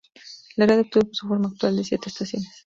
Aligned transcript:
La 0.57 0.65
red 0.65 0.79
obtuvo 0.79 1.09
su 1.11 1.27
forma 1.27 1.49
actual 1.49 1.75
de 1.77 1.83
siete 1.83 2.09
estaciones. 2.09 2.67